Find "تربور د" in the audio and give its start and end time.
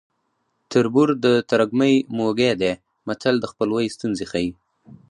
0.71-1.25